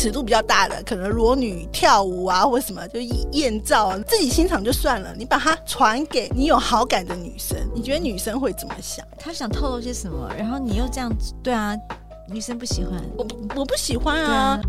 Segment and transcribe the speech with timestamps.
[0.00, 3.00] 尺度比较大的，可能裸女跳舞啊，或什么就
[3.32, 5.12] 艳照，自己欣赏就算了。
[5.18, 9.04] 你把它传给你有好感的女生，你觉得女生会怎么想？
[9.18, 10.32] 她想透露些什么？
[10.38, 11.76] 然后你又这样子，对啊，
[12.30, 13.26] 女生不喜欢，我
[13.56, 14.60] 我不喜欢啊。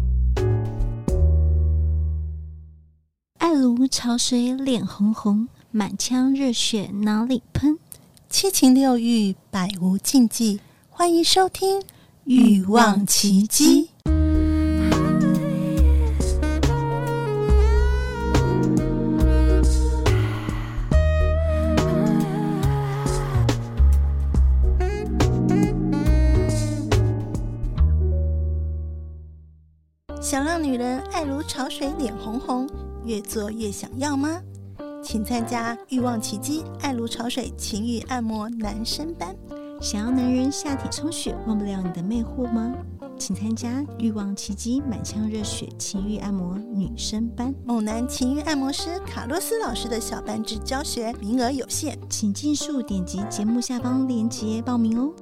[3.37, 7.77] 爱如潮水，脸红红，满腔热血哪里喷？
[8.31, 10.59] 七情六欲，百无禁忌。
[10.89, 11.81] 欢迎收听
[12.23, 13.83] 《欲望琦姬》。
[30.29, 32.69] 想让女人爱如潮水，脸红红，
[33.03, 34.39] 越做越想要吗？
[35.03, 39.35] 请参加《欲望奇迹》爱如潮水情欲按摩男生班。
[39.81, 42.71] 想要男人下体充血，忘不了你的魅惑吗？
[43.17, 55.11] 请参加《欲望奇迹》满腔热血情欲按摩女生班，猛男情欲按摩师卡洛斯老师的小班制教学，名额有限，请尽速点击节目下方链接报名哦。《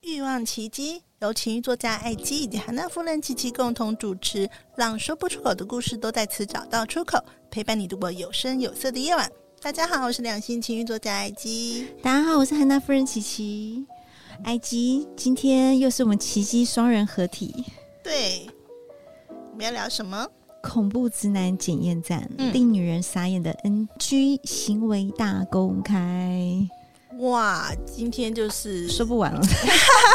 [0.00, 7.18] 欲望琦姬》由情欲作家艾姬以及韩娜夫人琪琪共同主持，让说不出口的故事都在此找到出口，
[7.50, 9.30] 陪伴你度过有声有色的夜晚。
[9.62, 11.86] 大家好，我是两性情欲作家艾姬。
[12.02, 13.86] 大家好，我是韩娜夫人琪琪。
[14.42, 17.64] 艾姬，今天又是我们奇迹双人合体。
[18.02, 18.46] 对，
[19.50, 20.28] 我们要聊什么？
[20.62, 26.68] 恐怖直男检验站，嗯、令女人傻眼的 NG 行为大公开。
[27.20, 29.40] 哇，今天就是说不完了。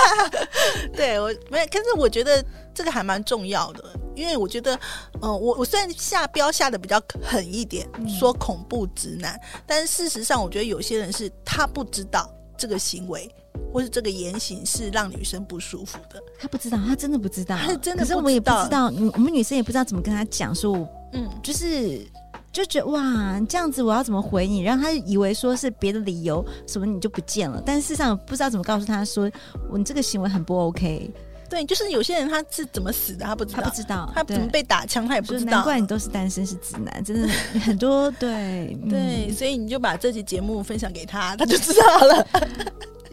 [0.95, 3.83] 对我没，可是我觉得这个还蛮重要的。
[4.15, 4.77] 因为我觉得，
[5.21, 13.33] 呃，我我虽然下标下的比较狠一点，嗯、说恐怖直男，但是事实上，我觉得有些人是他不知道这个行为
[13.71, 16.21] 或是这个言行是让女生不舒服的。
[16.37, 18.05] 他不知道，他真的不知道，他是真的不知道。
[18.05, 20.75] 可是我们也不知道，我们女生也不知道怎么跟他讲说，
[21.13, 22.05] 嗯，就是
[22.51, 24.61] 就觉得哇，这样子我要怎么回你？
[24.61, 27.61] 然后他以为说是别的理由，什么你就不见了。
[27.65, 29.29] 但事实上不知道怎么告诉他说，
[29.69, 31.11] 我你这个行为很不 OK。
[31.49, 35.51] 对，就是有些人他是怎么死的，他不知道，他不知道，他怎么被打枪，他也不知道。
[35.51, 37.27] 难怪你都是单身是直男，真的
[37.59, 38.11] 很多。
[38.19, 42.27] 对对，嗯、所以你就把这期节目分享给他， 他就知道了，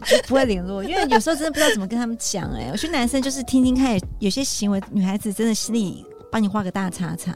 [0.05, 0.83] 就不会联络。
[0.83, 2.47] 因为有时候真的不知道怎么跟他们讲。
[2.51, 7.33] 哎，我觉得男生就是听听看，有些行为，女孩子真的心里帮你画个大叉叉。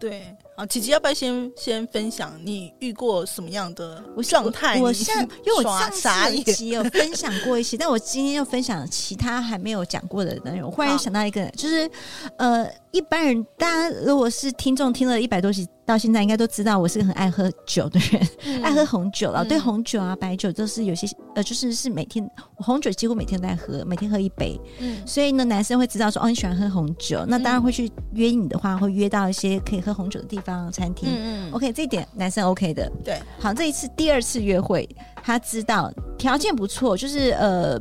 [0.00, 0.34] 对。
[0.62, 4.78] 好，琦琦要不要先先分享你遇过什么样的状态？
[4.80, 10.70] 我像因为我上次一集有分享过一些，但我今天又分享其他还没有讲过的内容。
[10.70, 11.90] 我忽然想到一个，就是
[12.36, 12.64] 呃。
[12.92, 19.42] 一般人，大家如果是听众，听了一百多集到现在，应该都知道我是个很爱喝酒的人，嗯、爱喝红酒了。
[19.42, 22.22] 嗯、对红酒啊、白酒都是有些呃，就是是每天
[22.58, 24.60] 我红酒几乎每天都在喝，每天喝一杯。
[24.78, 31.08] 嗯，所以呢，男生会知道说哦，你喜欢喝红酒，那当然会去约你的话，会约到一些可以喝红酒的地方、餐厅。
[31.08, 32.92] 嗯嗯，OK，这一点男生 OK 的。
[33.02, 34.86] 对，好，这一次第二次约会，
[35.22, 37.80] 他知道条件不错，就是呃。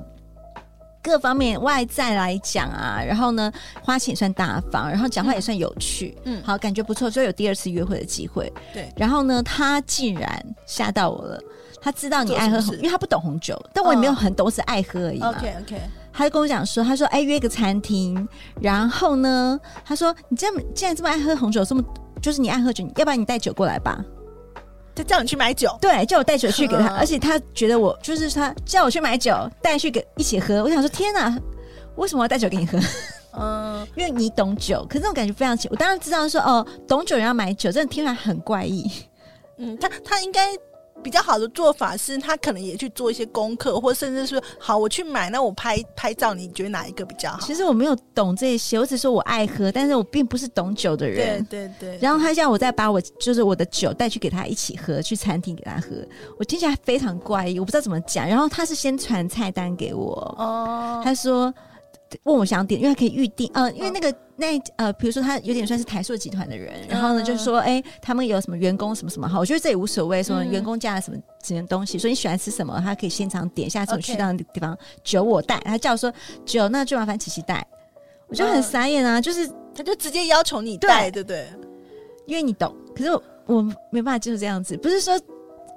[1.04, 3.52] 各方面外在来讲啊，然后呢，
[3.82, 8.52] 花钱也算大方，然后讲话也算有趣，嗯，好，感觉不错，所以有第二次约会的机会。
[8.74, 11.42] 对，然后呢，他竟然吓到我了，
[11.82, 15.30] 他知道你爱喝红，因为他不懂红酒，但我也没有很懂，是爱喝而已嘛。
[15.30, 15.82] OK OK，
[16.14, 18.28] 他就跟我讲说，他说，哎，约个餐厅，
[18.62, 21.84] 然后呢，他说，你这么既然这么爱喝红酒，这么
[22.22, 24.04] 就是你爱喝酒，要不然你带酒过来吧。
[24.94, 30.64] 就叫你去买酒，对，叫我带酒去给他，而且他觉得我就是他叫我去买酒，带去给一起喝。
[30.64, 31.38] 我想说，天哪，
[31.96, 32.80] 为什么要带酒给你喝？
[33.40, 35.68] 嗯， 因为你懂酒，可是那种感觉非常奇。
[35.72, 38.90] 我当然知道说，哦，懂酒人要买酒，真的听起来很怪异。
[39.58, 40.52] 嗯，他他应该。
[41.02, 47.40] 比较好的做法是，他可能也去做一些功课，或甚至是好，我去买，那我拍拍照，你觉得哪一个比较好？
[47.42, 51.44] 其实我没有懂这些，我只说我爱喝，但是我并不是懂酒的人。
[51.46, 52.00] 对对对。
[52.00, 55.90] 然后他叫我再把我就是我的酒带去给他一起喝，去餐厅给他喝，
[56.38, 58.28] 我听起来非常怪异，我不知道怎么讲。
[58.28, 61.54] 然后他是先传菜单给我，哦，他说。
[62.24, 76.12] 问我想点，因为他可以预定，呃，因为那个那呃，比如说他有点算是台塑集团的人，然后呢，就是说，哎，他们有什么员工什么什么，好，我觉得这也无所谓，什么员工加了什么什么东西，所以你喜欢吃什么，他可以现场点，下次我去到那个地方，酒我带，他叫我说
[76.46, 77.66] 酒，那就麻烦琪琪带，
[78.28, 81.24] 我就很傻眼啊，就是他就直接要求你带，对。
[81.24, 81.48] 不对？
[82.28, 85.20] 因为你懂，可是我我没办法就是这样子，不是说。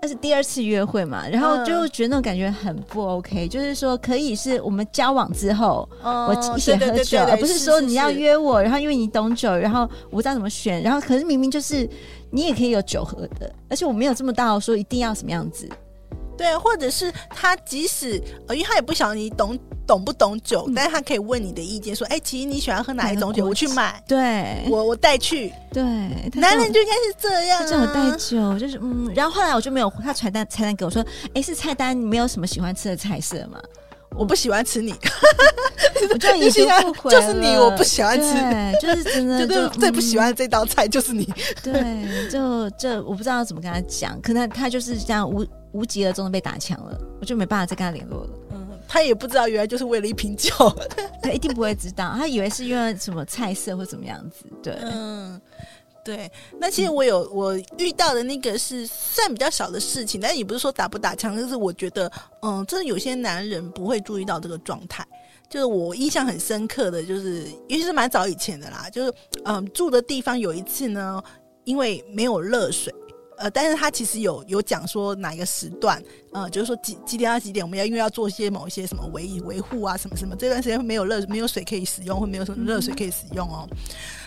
[0.04, 11.88] 那是第二次约会嘛，然后就觉得那种感觉很不 OK，、嗯、就是说可以是我们交往之后，嗯、我一起喝酒，对对对对，而不是说你要约我，是是是，然后因为你懂酒，然后我不知道怎么选，然后可是明明就是
[12.28, 15.66] 你也可以有酒喝的，而且我没有这么大说一定要什么样子，
[16.36, 25.82] 对，或者是他即使呃，因为他也不晓得你懂懂不懂酒，嗯、但是他可以问你的意见，说，哎，其实你喜欢喝哪一种酒，我去买，对，我我带去，对，
[26.34, 31.04] 男人就应该是这样、啊，叫我带酒，就是嗯，然后后来我就没有他传单菜单给我说，
[31.34, 33.60] 哎，是菜单，你没有什么喜欢吃的菜色吗？
[34.16, 34.94] 我不喜欢吃你，
[36.12, 38.32] 我就已经不回就是你，我不喜欢吃，
[38.80, 41.24] 就是真的， 就最不喜欢这道菜就是你。
[41.64, 48.30] 对，就这我不知道怎么跟他讲，可能他就是这样无无疾而终的被打枪了，我就没办法再跟他联络了。
[48.52, 50.50] 嗯，他也不知道原来就是为了一瓶酒，
[51.20, 54.46] 他一定不会知道，他以为是因为什么菜色或怎么样子。
[54.62, 55.38] 对，嗯。
[56.04, 56.30] 对，
[56.60, 62.12] 那其实我有我遇到的那个是算比较小的事情，但也不是说打不打枪，就是我觉得，
[62.42, 65.02] 嗯，真的有些男人不会注意到这个状态。
[65.48, 69.14] 就是我印象很深刻的就是，尤其是蛮早以前的啦，就是
[69.46, 71.22] 嗯住的地方有一次呢，
[71.64, 72.94] 因为没有热水，
[73.38, 76.02] 呃，但是他其实有有讲说哪一个时段，
[76.32, 83.68] 呃，就是说几几点到几点我们要因为要做一些某一些什么维维护啊什么什么，这段时间没有热没有水可以使用，或没有什么热水可以使用哦。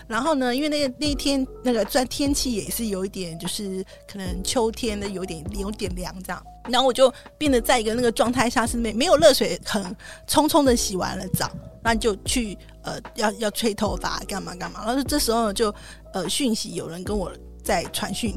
[0.06, 6.42] 然后呢，因为那个那一天那个虽然天气也是有一点，就是可能秋天的有点有点凉这样。
[6.68, 9.82] 然后我就变得在一个那个状态下是没没有热水，很
[10.26, 11.50] 匆匆的洗完了澡，
[11.82, 14.84] 那就去呃要要吹头发干嘛干嘛。
[14.84, 15.74] 然后这时候就
[16.12, 17.32] 呃讯息有人跟我
[17.62, 18.36] 在传讯，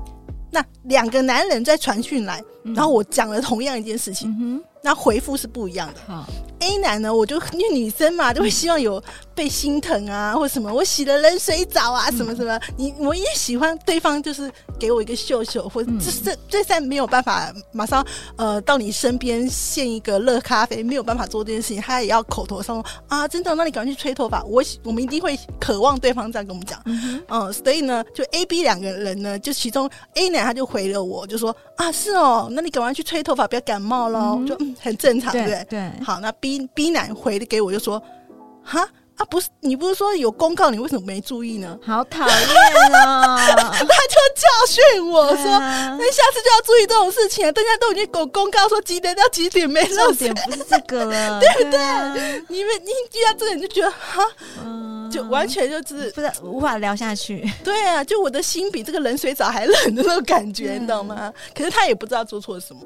[0.51, 4.61] 那两个男人在传讯来，然后我讲了同样一件事情。
[4.83, 5.99] 嗯那回复是不一样的。
[6.07, 6.25] 好
[6.59, 8.99] ，A 男呢，我就因为女生嘛，就会希望有
[9.35, 10.73] 被心疼啊，或什么。
[10.73, 12.59] 我洗了冷水澡啊，什么什么。
[12.77, 18.03] 你我也喜欢对方就是给我一个秀秀，或者这这这在没有办法马上
[18.37, 24.43] 呃到你身边献一个热咖啡，没有办法做这件事情，他也要口头上说啊，真的，那你赶快去吹头发。
[24.45, 26.81] 我我们一定会渴望对方这样跟我们讲。
[26.85, 34.43] 嗯，嗯，所以呢，就 A、B 两个人呢，就其中 A 男他就回了我，就说啊，是哦，那你赶快去吹头发，不要感冒喽。
[34.47, 34.57] 就。
[34.79, 35.65] 很正常，对不对？
[35.69, 38.01] 对，好，那 B B 男回的给我就说，
[38.63, 38.87] 哈
[39.17, 41.77] 啊，不是你不是说有公告，你为什么没注意呢？
[41.85, 42.37] 好讨厌
[43.05, 43.37] 啊！
[43.47, 47.51] 他就教训我说，那下次就要注意这种事情啊！
[47.51, 51.79] 大家都已经公公告说几点到几点没漏点，不是这个了， 对不对？
[52.49, 54.23] 你们你遇到这个你就觉得哈，
[55.11, 57.47] 就完全就是不是无法聊下去。
[57.63, 61.31] 对啊，就我的心比这个冷水澡还冷的那种感觉，你懂吗？
[61.53, 62.81] 可是他也不知道做错了什么。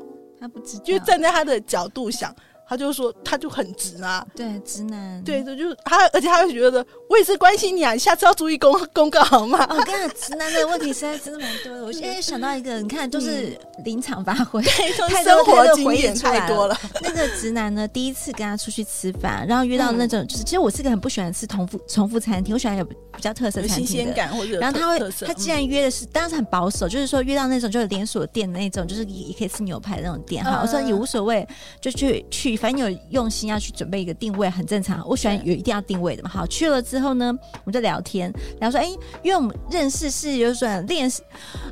[0.46, 2.34] 他不知道，就站在他的角度想，
[2.68, 9.66] 他就说，他就很直啊，对，直男，对，这就是他，而且他会觉得，我也是关心你啊，你下次要注意公公告好吗？
[9.70, 11.86] 我跟你讲，直男的问题实在真的蛮多的。
[11.86, 14.62] 我现在 想到一个，你看，就是临场发挥，
[15.10, 16.78] 太生活经验太多了。
[17.02, 24.16] 那个直男呢，第一次跟他出去吃饭，然后约到那种，就是其实我是个很不喜欢吃重复重复餐厅，我喜欢有比较特色餐厅的。
[24.60, 30.44] 然后他会，他既然约的是，当时很保守，就是说约到那种就是连锁店的那种，就是也可以吃牛排那种店。
[30.44, 31.48] 哈，我说也无所谓，
[31.80, 35.07] 就去去，反正有用心要去准备一个定位，很正常。
[35.07, 36.30] 我喜欢有一定要定位的嘛。
[36.30, 38.88] 好，去了之后呢，我们就聊天，然后说，哎，
[39.24, 41.12] 因为我们认识是有点练，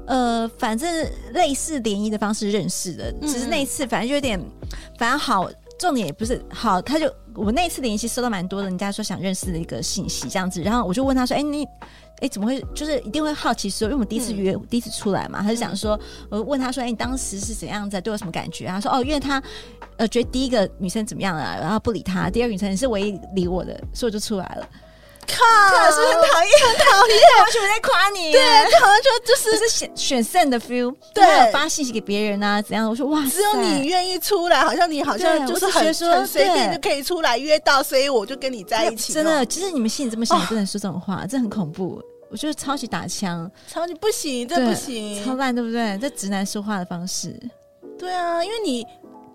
[0.05, 0.89] 呃，反正
[1.33, 3.11] 类似联谊的方式认识的。
[3.21, 4.39] 只是那一次，反正就有点，
[4.97, 5.49] 反正好，
[5.79, 7.11] 重点也不是好，他就。
[7.35, 11.65] 我那一次联系收到蛮多的，人家说想认识的一个信息这样子，然后我就问他说：“哎、欸，你，
[12.23, 12.65] 哎、欸，怎么会？
[12.73, 15.99] 就是一定会好奇说，因为我们第一次约，嗯、第一次出来嘛，他就想说，
[16.29, 18.65] 我问他说：哎、欸，你当时是怎样子，对我什么感觉？
[18.65, 19.43] 他说：哦，因为他
[19.97, 24.65] 呃觉得第一个女生怎么样啊，然后不理他，第二个女生是唯一理我的，所以我就出来了。”
[25.25, 25.35] 靠，
[25.89, 28.33] 是不是很讨厌，很讨厌，完全没在夸你。
[28.33, 28.41] 对，
[28.77, 32.89] 好像就就是是选选胜的 feel，对，发信息给别人啊，怎样？
[32.89, 39.13] 我说哇，只有你愿意出来，好像你好像就是很很随便就可以出来约到，所以我就跟你在一起。
[39.13, 42.03] 真的，其实你们心里这么想，不能说这种话，这很恐怖。
[42.33, 45.97] 我就是超级打枪，超级不行，这不行，超烂，对不对？
[45.99, 47.39] 这直男说话的方式。
[47.97, 48.85] 对啊，因为你。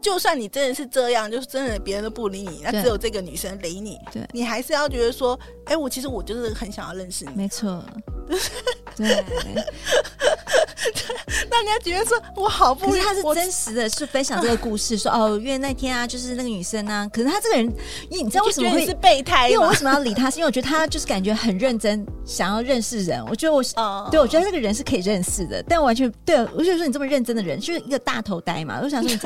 [0.00, 7.84] 就算你真的是这样，就是真的别人都不理你，那只有这个女生理你，对，你还是要觉得说，哎，我其实我就是很想要认识你，没错，
[8.94, 9.24] 对。
[11.50, 17.66] 让人家觉得说我好不，可是他是真实的，是分享这个故事，说 哦，因为那天啊，就是那个女生啊，可是他这个人，
[18.10, 19.48] 你你知道为什么会是备胎？
[19.48, 20.30] 因为我为什么要理他？
[20.30, 23.24] 是因为我觉得他就是感觉很认真，想要认识人。
[23.28, 23.62] 我觉得我，
[24.10, 28.80] 对，我觉得这个人是可以认识的，但完全对我就说你这么认真的人，就是一个大头呆嘛。
[28.82, 29.16] 我想说你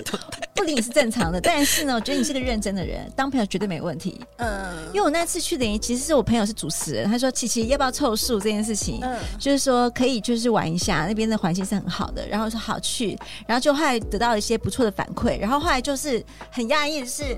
[0.55, 4.21] 不理你是正常的，但是呢，我觉得你是个认真的人，当朋友绝对没问题。
[4.37, 12.27] 嗯，因为我那次去联谊，其实是我朋友是主持人，他说琪琪要不要凑数这件事情，嗯，就是说可以就是玩一下，那边的环境是很好的。
[12.29, 17.37] 然后说好去，然后就后来得到一些不错的反馈，然后后来就是很讶异的是，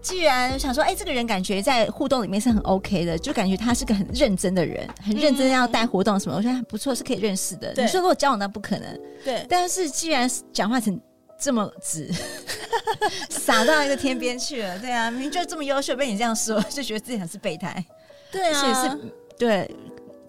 [0.00, 7.72] 既然想说，哎，这个人感觉在互动里面是很 OK 的，就感觉他是个很认真的人，很认真要带活动什么，嗯、我觉得很不错，是可以认识的。
[7.76, 10.98] 你说如果交往那不可能，对，但是既然讲话成
[11.38, 12.10] 这么直，
[13.28, 14.78] 撒到一个天边去了。
[14.78, 17.84] 对啊，明明就这么优秀，被你这样说，就觉得自己很是备胎。
[18.30, 18.98] 对啊，是
[19.38, 19.70] 对。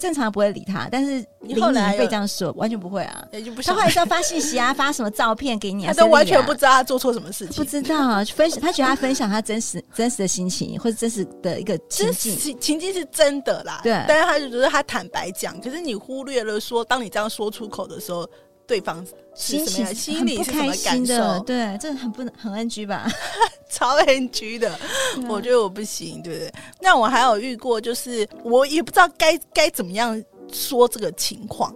[0.01, 3.23] 正常不会理他，但是你后来被这样说，完全不会啊。
[3.63, 13.79] 他后来是要发信息啊，发什么照片给你啊， 他都完全不知道他做错什么事情，不知道分享，他觉得他分享他真实真实的心情或者真实的一个情境，情情境是真的啦。
[13.83, 18.27] 对，但是他就觉得他坦白讲，可是你忽略了说，当你这样说出口的时候，
[18.71, 21.39] 对方心情心里是什么感受？
[21.41, 23.05] 对，这很不能很 NG 吧。
[23.69, 24.79] 超 NG 的，
[25.27, 26.53] 我觉得我不行，对不对？
[26.79, 30.23] 那我还有遇过，就是我也不知道该该怎么样
[30.53, 31.75] 说这个情况。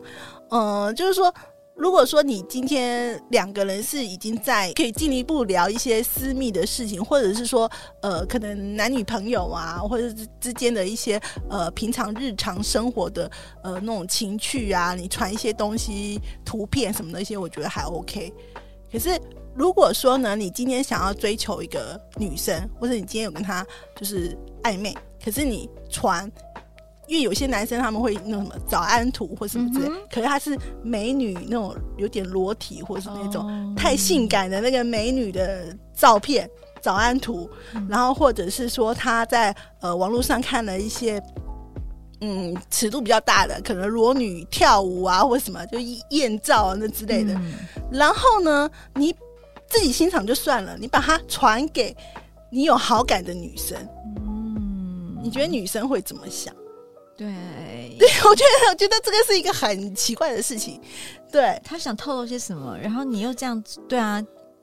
[0.51, 1.33] 嗯、呃，就是说，
[1.75, 7.69] 如果说你今天两个人是已经在可以进一步聊一些私密的事情，或者是说，
[8.01, 13.29] 呃，可能男女朋友啊，或者是之间的一些呃平常日常生活的
[13.61, 18.33] 呃那种情趣啊，你传一些东西、图片什么的一些，我觉得还 OK。
[18.91, 19.19] 可是。
[19.57, 23.65] 如果说呢，你今天想要追求一个女生，或者你今天有跟她
[23.95, 26.29] 就是暧昧，可是你传，
[27.07, 36.49] 因为有些男生他们会那种什么早安图或什么之类，嗯、可是他是美女那种有点裸体或者是那种太性感的那个美女的照片
[36.81, 41.21] 早安图，嗯、然后或者是说他在呃网络上看了一些
[42.21, 45.77] 嗯尺度比较大的，可能裸女跳舞啊或什么就
[46.09, 47.53] 艳照啊那之类的，嗯、
[47.91, 49.15] 然后呢你。
[49.67, 51.93] 自己欣赏就算了，你把它传给
[52.51, 53.75] 你有好感的女生，
[54.23, 56.53] 嗯，你觉得女生会怎么想？
[57.17, 57.27] 对，
[57.97, 60.81] 对我觉得，我觉得这个是一个很奇怪的事情。
[61.31, 64.21] 对，他想透露些什么，然后你又这样子，对啊，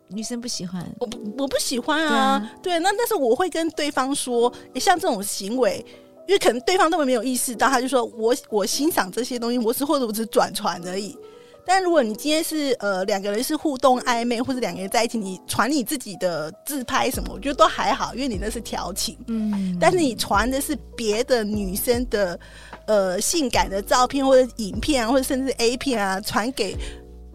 [0.09, 2.39] 女生不喜欢，我不我不喜欢啊。
[2.63, 5.85] 对，啊对，那但是我会跟对方说，像这种行为，
[6.29, 11.17] 因为可能对方根本没有意识到，他就说我我欣赏这些东西，我是或者我只是转传而已。
[11.65, 19.17] 但如果你今天是呃两个人是互动暧昧，或者两个人在一起，你传你自己的自拍什么，我觉得都还好，因为你那是调情。
[19.27, 19.77] 嗯。
[19.81, 22.39] 但是你传的是别的女生的
[22.87, 26.77] 呃性感的照片或者影片啊，或者甚至 A 片啊，传给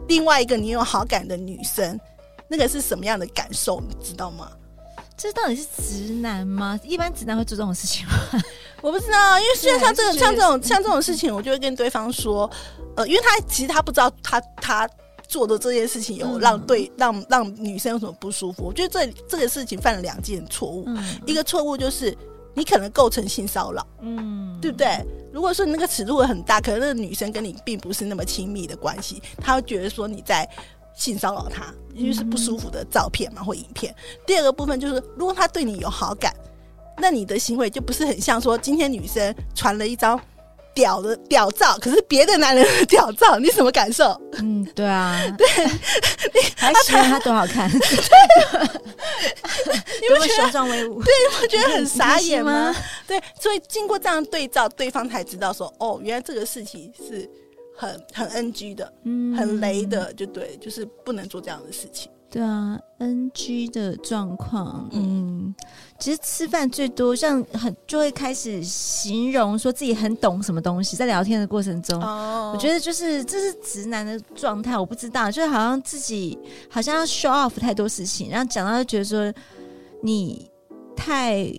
[0.08, 2.00] 另外一个你有好感的女生，
[2.48, 3.82] 那个是什么样的感受？
[3.82, 4.52] 你知道吗？
[5.16, 6.80] 这到底是直男吗？
[6.84, 8.14] 一般直男会做这种事情吗？
[8.82, 12.50] 我不知道，因为虽然像这种像这种像这种事情，我就会跟对方说，
[12.96, 14.90] 呃，因为他其实他不知道他他
[15.28, 18.64] 做的这件事情有让对、嗯、让让女生有什么不舒服。
[18.64, 22.16] 我觉得这这个事情犯了两件错误，嗯、一个错误就是
[22.54, 25.04] 你可能构成性骚扰，嗯，对不对？
[25.34, 30.48] 如果说你那个尺度很大，可能那个女生跟你并不是那么亲密的关系，她会觉得说你在。
[30.98, 33.94] 性骚扰她，因为是不舒服的照片嘛，或影片。
[34.26, 36.34] 第二个部分就是，如果他对你有好感，
[36.98, 40.20] 那你的行为就不是很像说，今天女生传了一张
[40.74, 44.20] 屌的屌照，可是别的男人的屌照，你什么感受？
[44.34, 47.70] 嗯，对啊， 对，你 还喜欢他多好看？
[47.72, 47.78] 你
[50.10, 51.02] 不觉得雄壮威武？
[51.06, 52.76] 对，你不觉得很傻眼吗？
[53.08, 57.30] 对，所以经过这样对照，对方才知道说，哦，原来这个事情是。
[57.80, 62.10] 很很 NG 的，嗯，很雷的，就对，就是不能做这样的事情。
[62.28, 65.54] 对啊，NG 的状况，嗯，
[66.00, 76.38] 其实吃饭最多，像很就会开始形容说自己很懂什么东西，在聊天的过程中，哦，我觉得就是这是直男的状态，我不知道，就是好像自己
[76.70, 79.34] 好像要 show off 太多事情，然后讲到就觉得说
[80.02, 80.50] 你
[80.96, 81.52] 太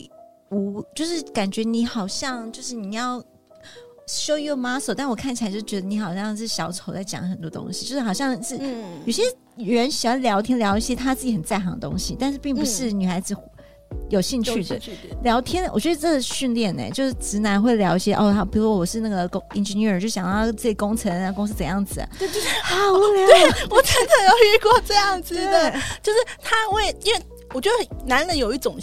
[0.51, 3.23] 无，就是感觉你好像就是你要。
[4.11, 8.59] Show your muscle，但我看起来就觉得你好像是小丑在讲很多东西，就是好像是
[9.05, 9.23] 有些
[9.59, 13.35] 人喜欢聊天聊一些他自己很在行的东西，但是并不是女孩子
[14.09, 14.81] 有兴趣的
[15.23, 15.71] 聊天。
[15.73, 23.27] 我觉得这个训练呢，就是直男会聊一些哦，他比如说我是那个工 engineer，就想要自己工程啊，公司怎样子啊，对，就是好无聊。
[23.27, 27.21] 对，我真的有遇过这样子的， 就是他会因为。
[27.55, 28.77] 我觉得男人有一种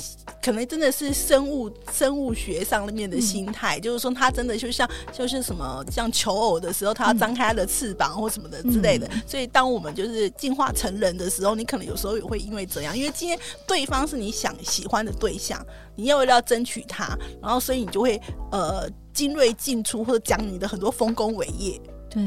[0.45, 9.07] 可能真的是生物生物学上面的心态，嗯、就是说他真的就像就是什么像求偶的时候，他要张开他的翅膀或什么的之类的。
[9.07, 13.35] 嗯、所以当我们就是进化成人的时候，你可能有时候也会因为这样，因为今天
[13.65, 18.21] 对方是你想喜欢的对象，你要为了要争取他，然后所以你就会
[18.51, 21.81] 呃精锐进出或者讲你的很多丰功伟业。
[22.11, 22.21] 对。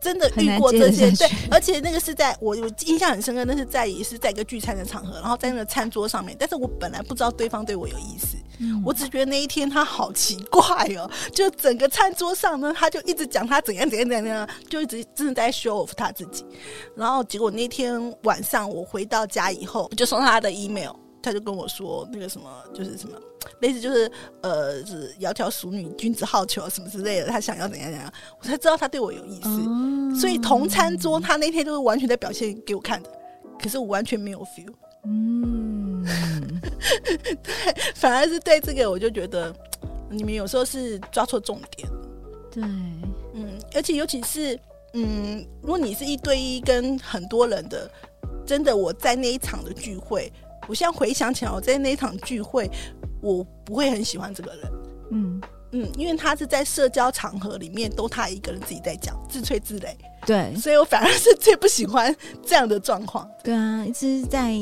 [0.00, 10.64] 真的遇过这些，对，而且那个是在我我印象很深刻，那是在也是在一个聚餐的场合，然后在那个餐桌上面，但是我本来不知道对方对我有意思，嗯、我只觉得那一天他好奇怪
[10.96, 16.44] 哦，就整个餐桌上呢，他就一直讲他怎样怎样怎样，就一直真的在 show off 他自己，
[16.96, 20.92] 然后结果那天晚上我回到家以后，就收到他的 email。
[21.22, 23.16] 他就跟我说那个什么，就是什么，
[23.60, 24.10] 类似就是
[24.40, 27.26] 呃，是窈窕淑女，君子好逑什么之类的。
[27.26, 29.48] 他想要怎样怎样，我才知道他对我有意思。
[29.48, 33.10] 哦、所以同餐桌，他那天就是完全在表现给我看的。
[33.62, 34.72] 可是我完全没有 feel。
[35.04, 36.04] 嗯，
[37.42, 39.54] 对，反而是对这个，我就觉得
[40.10, 41.88] 你们有时候是抓错重点。
[42.50, 44.58] 对，嗯，而且尤其是，
[44.94, 47.90] 嗯，如果你是一对一跟很多人的，
[48.44, 50.32] 真的我在那一场的聚会，
[50.70, 52.70] 我现在回想起来，我在那一场聚会，
[53.20, 54.72] 我不会很喜欢这个人。
[55.10, 55.40] 嗯
[55.72, 59.96] 嗯，因为他是在社交场合里面都他一个人自己在讲，自吹自擂。
[60.24, 62.14] 对，所以我反而是最不喜欢
[62.46, 63.28] 这样的状况。
[63.42, 64.56] 对啊，一直在。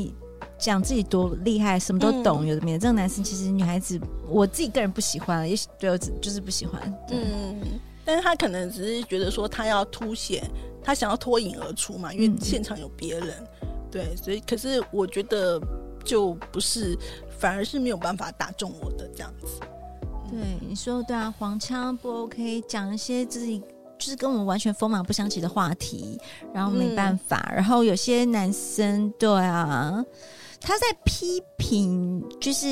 [0.57, 2.79] 讲自己多厉害，什么都懂，有的没的。
[2.79, 3.97] 这个男生其实女孩子，
[4.27, 6.93] 我自己个人不喜欢，也对我就是不喜欢。
[7.11, 7.61] 嗯，
[8.03, 10.43] 但是他可能只是觉得说他要凸显，
[10.83, 13.29] 他想要脱颖而出嘛，因为现场有别人。
[13.61, 15.57] 嗯、对，所以可是我觉得
[16.03, 16.97] 就不是，
[17.39, 19.59] 反而是没有办法打中我的这样子。
[20.29, 23.59] 对，你说对啊，黄腔不 OK，讲一些自己
[23.97, 26.19] 就是跟我们完全锋芒不相及的话题，
[26.53, 27.51] 然后没办法。
[27.53, 30.03] 然后有些男生，对啊。
[30.61, 32.67] 他在批评，就是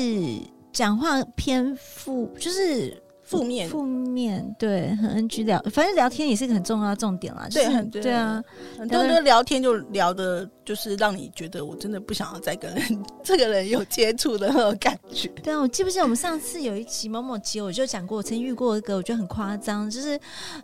[0.72, 7.46] 讲话偏负，就是负面，负面，对，很 NG 聊，反正聊天也是一个很重要的重点啦。
[7.50, 8.42] 就是、对，对啊，
[8.78, 15.28] 很多人聊天就聊的，就是让你觉得我真的不想要再跟人 这个人有接触的那种感觉。
[15.42, 20.18] 对啊，我记不记得我们上次有一期某某集，我就讲过，我曾经遇过一个，我觉得很夸张，就是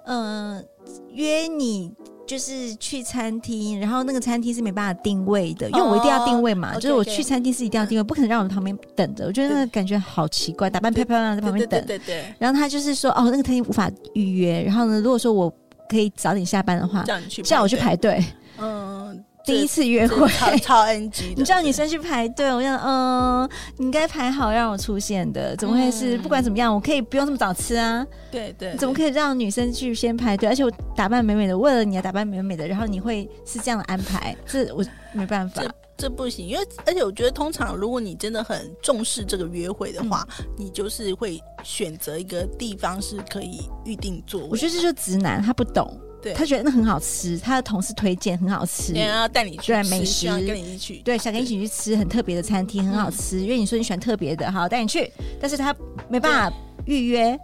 [0.06, 0.64] 嗯、呃，
[1.12, 1.92] 约你。
[2.26, 6.68] 就是去餐厅，然后那个餐厅是没办法定位的，因为我一定要定位嘛。
[6.68, 9.26] Oh, okay, 就是我去餐厅是一定要定位，不可能让我们旁边等着。
[9.26, 11.84] 我觉得那个感觉好奇怪，打扮漂漂亮亮在旁边等。
[11.86, 12.24] 对对对。
[12.38, 14.62] 然后他就是说，哦，那个餐厅无法预约。
[14.62, 15.52] 然后呢，如果说我
[15.88, 18.24] 可以早点下班的话，叫你去，叫我去排队。
[18.58, 19.22] 嗯。
[19.44, 26.16] 第一次约会超超 NG 的，你叫女生去排队，我想，嗯，你应该排好让我出现的，怎么会是？
[26.18, 28.06] 不管怎么样，我可以不用这么早吃啊。
[28.30, 30.48] 对对，怎么可以让女生去先排队？
[30.48, 34.34] 而且我打扮美美的，为了你要打扮美美的，然后你会是这样的安排？
[34.46, 36.48] 这我没办法，这这不行。
[36.48, 44.48] 因为而且我觉得，通常如果你真的很重视这个约会的话，嗯、你就是会选择一个地方是可以预定座位。
[44.52, 46.00] 我觉得这就是直男，他不懂。
[46.24, 53.40] 对他觉得那很好吃，他的同事推荐很好吃，然后带你去美食，跟你一起去，对，想跟你一起去吃很特别的餐厅，很好吃。
[53.40, 55.74] 因为你说你喜欢特别的，好带你去，但是他
[56.08, 56.56] 没办法
[56.86, 57.38] 预约。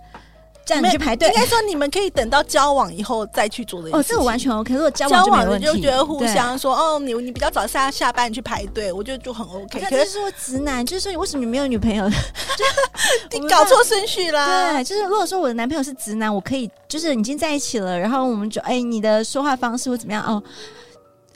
[0.70, 3.90] 这样你去排队，应该说你们可以等到交往以后再去做的。
[3.90, 4.72] 哦，这个完全 OK。
[4.72, 9.80] 如果交交往就觉得互相说哦，你你比较早下下班你去排队，我觉得就很 OK。
[9.80, 12.08] 可是说直男，就是说你为什么你没有女朋友？
[13.32, 14.72] 你搞错顺序啦。
[14.72, 20.24] 对，就是如果说我的男朋友是直男，我可以就是已经在一起了，然后我们就哎，你的说话方式或怎么样？
[20.24, 20.42] 哦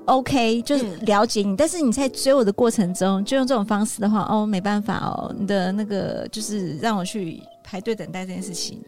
[0.05, 1.49] ，OK，就是了解你。
[1.49, 8.83] 嗯、但是你在追我的过程中，就用这种方式的话，哦，没办法哦，你的那个就是让我去排队等待这件事情。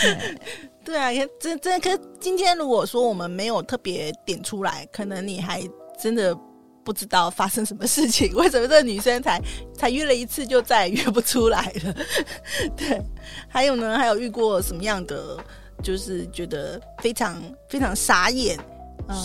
[0.00, 0.36] 对，
[0.84, 5.62] 对啊，真真可是今天如果说我们没有特别点出来，可能你还
[6.00, 6.36] 真的
[6.84, 9.40] 不知道发生什么事情， 为什么这个女生才
[9.74, 11.94] 才约了一次就再也约不出来了？
[12.76, 13.00] 对，
[13.48, 15.36] 还有呢，还有遇过什么样的，
[15.82, 18.58] 就是觉得非常非常傻眼，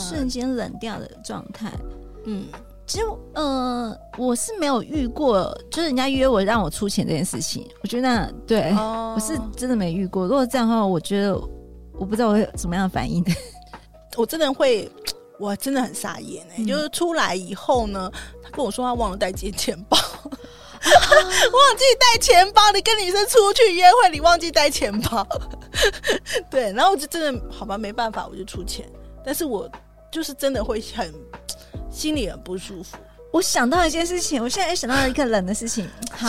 [0.10, 1.72] 瞬间冷掉的状态，
[2.26, 2.46] 嗯。
[2.90, 7.70] 其实，呃，我是没有遇过，就是人家约我让我出钱这件事情。
[7.84, 10.24] 我觉得那对、哦、 我是真的没遇过。
[10.24, 11.36] 如果这样的话，我觉得
[11.94, 13.24] 我不知道我会有什么样的反应。
[14.18, 14.92] 我真的会，
[15.38, 16.64] 我真的很傻眼哎、欸！
[16.64, 20.26] 嗯、就是出来以后呢，他跟我说他忘了带钱钱包， 啊、
[20.82, 22.72] 忘记带钱包。
[22.72, 25.24] 你跟女生出去约会，你忘记带钱包，
[26.50, 28.90] 对，然后我就真的好吧，没办法，我就出钱。
[29.24, 29.70] 但是我
[30.12, 31.14] 就是真的会很。
[32.00, 32.98] 心里很不舒服。
[33.32, 35.88] 我想到一件事情，我现在也想到了一个冷的事情。
[36.10, 36.28] 好，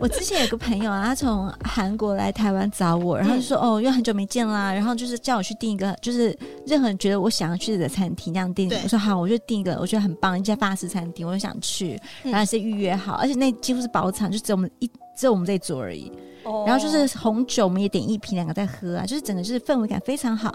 [0.00, 16.12] 我之前有个朋友啊，他从韩国来台湾找我，然后就说：“嗯、哦，因为很久没见啦，然后就是叫我去订一个，就是任何人觉得我想要去的餐厅那样订。”我说：“好，我就订一个，我觉得很棒一家法式餐厅，我就想去，然后是预约好，而且那几乎是包场，就只有我们一只有我们这一桌而已。
[16.44, 20.54] 哦、然后就是红酒，我们也点一瓶，两个在喝啊，就是整个就是氛围感非常好。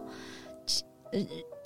[1.11, 1.19] 呃。”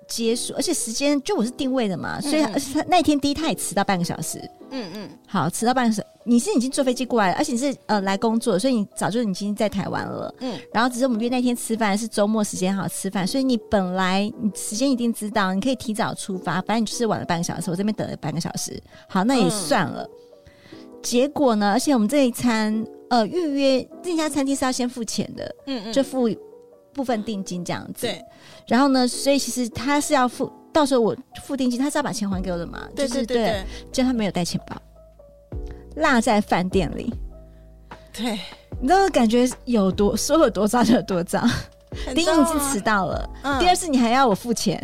[0.08, 4.40] 结束，而且时间就我是定位的嘛，所以而且他那天第一他也迟到半个小时，
[4.70, 20.04] 嗯嗯，好，迟到半个小时，你是已经坐飞机过来了，而且你是呃来工作，所以你早就已经在台湾了，嗯，然后只是我们约那天吃饭是周末时间好吃饭，所以你本来你时间一定知道，你可以提早出发，反正你就是晚了半个小时，我这边等了半个小时，好，那也算了。
[20.04, 26.30] 嗯、结果呢，而且我们这一餐呃预约这家餐厅是要先付钱的，嗯嗯，就付。
[26.96, 28.24] 部分定金这样子，对。
[28.68, 32.88] 然后呢，所以其实他是要付，到时候我付定金，他是要把钱还给我的嘛？
[32.96, 33.66] 对对对，对。
[33.92, 34.76] 结果他没有带钱包，
[35.98, 37.14] 落在饭店里。
[38.14, 38.40] 对，
[38.80, 41.48] 你知道感觉有多说有多脏就有多脏。
[42.14, 44.82] 第一，你是迟到了；嗯、第二是你还要我付钱。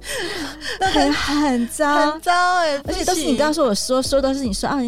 [0.80, 2.82] 很很糟，很糟哎、欸！
[2.86, 4.78] 而且都是你告诉我说，说都是你说啊，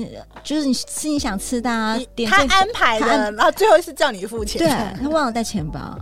[0.42, 5.98] 就是你是你想吃的啊，点他安排的，然后最后是叫你付钱，对，他忘了带钱包，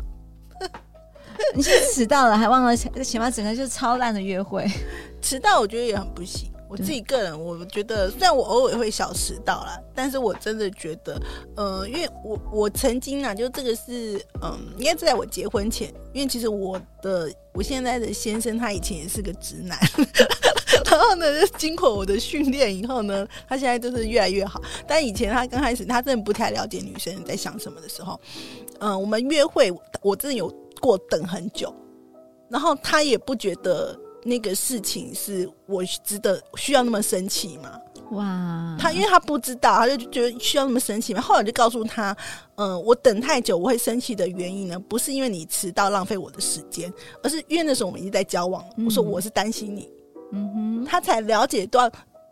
[1.54, 4.66] 你现在迟到了还忘了钱包，整个就是超烂的约会，
[5.22, 6.50] 迟到我觉得也很不行。
[6.70, 11.18] 我自己个人，我觉得虽然我偶尔会小迟到啦，但是我真的觉得，
[11.56, 19.78] 呃，因为我我曾经啊，就这个是，嗯，应该是在我结婚前，因为其实我的我现在的先生他以前也是个直男，
[20.90, 24.60] 然后呢，经过我的训练以后呢，他现在就是越来越好。
[24.86, 28.20] 但以前他刚开始，他真的不太了解女生在想什么的时候，
[28.80, 29.72] 嗯，我们约会，
[30.02, 31.74] 我真的有过等很久，
[32.48, 33.98] 然后他也不觉得。
[34.24, 37.80] 那个事情是我值得需要那么生气吗？
[38.10, 38.76] 哇！
[38.78, 41.20] 他因为他不知道，他就觉得需要那么生气吗？
[41.20, 42.14] 后来就告诉他，
[42.56, 48.62] 嗯、呃，我等太久我会生气的原因呢，不是因为你迟到浪费我的时间，而是因为那时候我们已经在交往。
[48.76, 49.88] 嗯、我说我是担心你，
[50.32, 51.88] 嗯哼，他才了解到。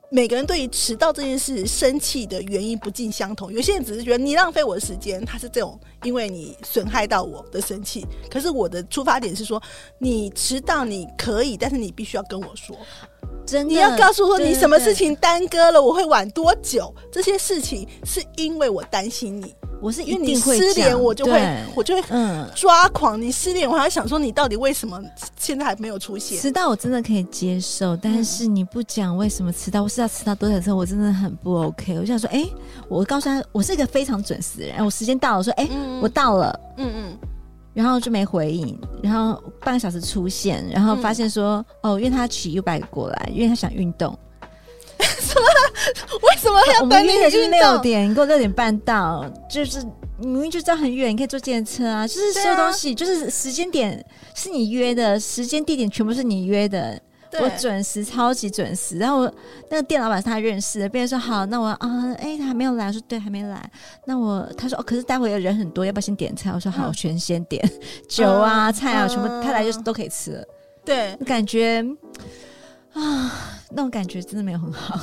[0.08, 8.06] 每个人对于迟到这件事生气的原因不尽相同，有些人只是觉得你浪费我的时间，他是这种因为你损害到我的生气。
[8.30, 9.60] 可是我的出发点是说，
[9.98, 12.76] 你迟到你可以，但是你必须要跟我说，
[13.44, 16.94] 真的，你要告诉我你什么事情耽搁了，我会晚多久？
[17.10, 19.54] 这些事情是因为我担心你。
[19.80, 23.20] 我是一定会失联，我就会我就会嗯抓狂。
[23.20, 25.00] 你失联，我还想说你到底为什么
[25.38, 26.38] 现在还没有出现？
[26.40, 31.94] 迟到我真的可以接受，但是你不讲为什么迟到，我是要迟到多少次，我真的很不 OK。
[31.94, 32.52] 我就想说，哎、欸，
[32.88, 37.18] 我告诉他，我是一个非常准时的人，我时间到了，我说，哎、欸，嗯、我到了，嗯嗯，
[37.74, 44.18] 然后就没回应，然后半个小时出现，然后发现说，嗯、哦，因为他骑 Ubike 过来，因为他想运动。
[45.36, 46.18] 么？
[46.22, 46.94] 为什么要等你？
[46.94, 49.82] 我们约的是六点，你给我六点半到，就是
[50.18, 52.06] 明明就知道很远，你可以坐电车啊。
[52.06, 57.00] 就是所有东西，就是时间点是你约的，时间地点全部是你约的。
[57.38, 58.96] 我准时，超级准时。
[58.96, 59.30] 然后
[59.68, 63.70] 那个店老板是他认识的，别人说好，那我啊，哎、他还没有来，我说对，还没来。
[64.06, 66.50] 那我他说哦，可是待会有人很多，要不要先点菜？
[66.50, 67.62] 我说好，我全先点
[68.08, 70.44] 酒啊、菜啊，全部他来就是都可以吃了。
[70.82, 71.84] 对，感觉。
[72.94, 73.30] 啊，
[73.70, 74.98] 那种感觉真的没有很好。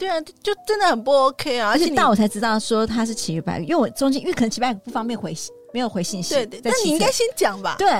[0.00, 1.68] 对啊，就真的很不 OK 啊！
[1.68, 6.34] 而且到我才知道说他是骑 Ubike，因为我中间因为可能骑 Ubike 不方便回信，没有回信息。
[6.34, 7.76] 对对，那你应该先讲吧。
[7.78, 7.90] 对，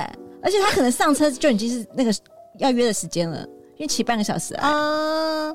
[0.41, 2.11] 而且他可能上车就已经是那个
[2.57, 3.45] 要约的时间了，
[3.77, 5.53] 因为骑半个小时啊。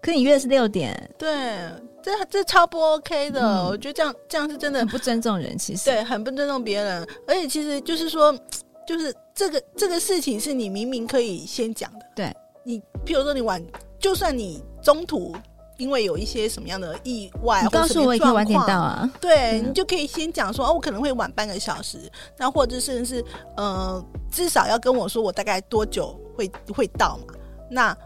[0.00, 1.10] 可你约的是六点。
[1.18, 1.68] 对，
[2.00, 3.40] 这这超不 OK 的。
[3.40, 7.04] 嗯、我觉得这样这样是真的很不尊重人，其实对，很不尊重别人。
[7.26, 8.32] 而且其实就是说，
[8.86, 12.06] 就是这个这个事情是你明明可以先讲的。
[12.14, 12.32] 对。
[12.62, 13.60] 你譬如说你晚，
[13.98, 15.34] 就算你中途
[15.76, 19.10] 因为有一些什么样的意外，你告诉我也可以晚点到啊。
[19.20, 23.24] 对，嗯、你就可以先讲说哦，我可能会晚半个小时，那或者甚至是
[23.56, 27.34] 呃，至少要跟我说我大概多久会会到嘛。
[27.70, 27.96] 那。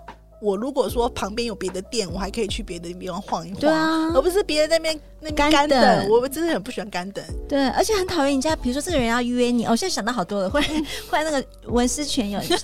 [0.41, 6.09] 我如果说旁边有别的店，我还可以去别的地方晃一晃，对啊，而不是别人在那边那边干等。
[6.09, 10.83] 我真的很不喜欢干等，对，而且很讨厌人家，比如说这个人要约你，我、哦、现在想到好多了，会会
[11.25, 12.55] 那个文思泉涌， 突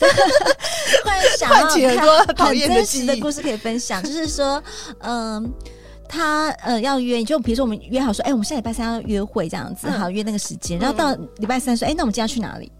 [1.08, 4.62] 然想到 很多很真实的故事可以分享，就是说，
[5.00, 5.50] 嗯、呃，
[6.08, 12.72] 他呃要约，就比如说我们约好说，哎，我们下礼拜三要约会这样子，好约那个时间，然后到礼拜三说，哎，那我们今天要去哪里？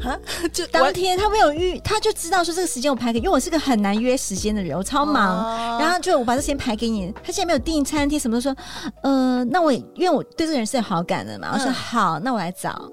[0.00, 0.18] 哈，
[0.52, 7.12] 就当天他没有预，他就知道说这个时间我排给，因为我是个很难约时间的人，我超忙，哦、然后就我把这时间排给你。
[7.22, 8.54] 他现在没有订餐厅，什么都说，
[9.02, 12.90] 呃，那我因为我对这个人是有好感的嘛，嗯、我说好，那我来找。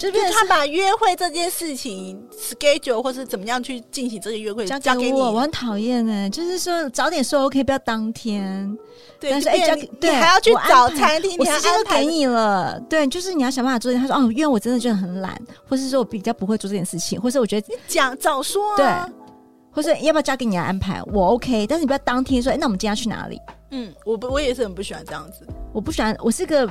[0.00, 6.30] 就是他把约会这件事情 schedule 或是怎么样去进行这个约会交给我，给你我很讨厌呢。
[6.30, 8.76] 就是说早点说 OK，不要当天。
[9.20, 12.80] 对，但是哎，交给对还要去找餐厅，我时间都给你了。
[12.88, 13.92] 对，就是你要想办法做。
[13.92, 18.86] 他说哦，因为我真的觉得很懒，或是说我比较不会做这件事情，或是我觉得讲早说，对，
[19.70, 23.38] 或是要不要交给你来安排，我 OK，但是你不要当天说，哎，那我们今天要去哪里？
[23.72, 25.46] 嗯，我不，我也是很不喜欢这样子。
[25.74, 26.66] 我不喜欢，我是个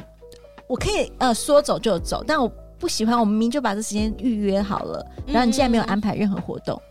[0.68, 2.52] 我可以呃说走就走，但我。
[2.80, 6.82] 不喜欢，我明明就把这时间预约好了，然后你竟然没有安排任何活动，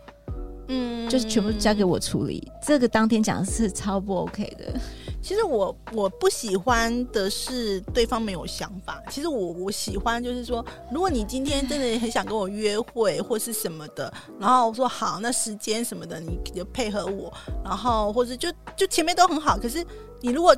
[0.67, 2.49] 嗯，就是全部交给我处理。
[2.65, 4.79] 这个当天讲的是超不 OK 的。
[5.21, 9.03] 其实我我不喜欢的是对方没有想法。
[9.09, 17.33] 其实我我喜欢就是说，如果你今天真的很想跟我约会或是什么的，然后我说好，那时间什么的你就配合我，
[17.65, 19.57] 然后或者就就前面都很好。
[19.57, 19.85] 可是
[20.21, 20.55] 你如果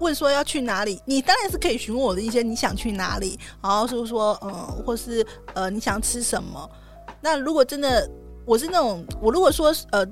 [0.00, 4.52] 问说要去哪里，你当然是可以询问我的一些你想去哪里，然后是说嗯，
[4.84, 6.68] 或是呃你想吃什么。
[7.20, 8.10] 那如果真的
[8.44, 10.04] 我是那种，我如果说呃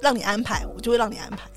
[0.00, 1.48] 让你安排，我就会让你安排。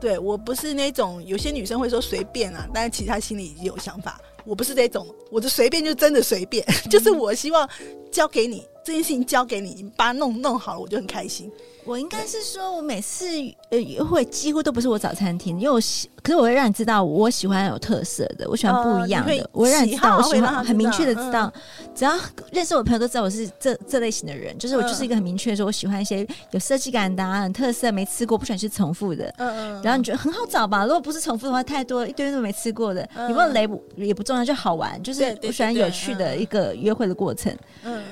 [0.00, 4.18] 对，我不是那种有些女生会说随便啊，但是其实她心里已经有想法。
[4.46, 7.68] 我不是这种，我的随便就真的随便， 就是我希望
[8.10, 11.50] 交给你这件事情交给你，你把它弄弄好了，我就很开心。
[11.84, 13.26] 我应该是说，我每次
[13.70, 22.12] 呃约会几乎都不是我找餐厅，因为我喜，可是我会让你知道我喜欢有特色的，我喜欢不一样的，呃、我会让你知道，我喜欢很明确的知道，嗯、只要
[22.52, 29.34] 认识我朋友都知道我是这这类型的人，就是我就是一个很明确的说，我喜欢一些有设计感的、啊、很特色、没吃过、不喜欢吃重复的。
[29.38, 29.82] 嗯嗯。
[29.82, 30.84] 然后你觉得很好找吧？
[30.84, 33.66] 如果不是重复的话，太多一堆都没吃过的，你问雷
[33.96, 37.56] 也不重要，就好玩，就是我喜欢有趣的一个约会的过程。
[37.82, 38.02] 嗯。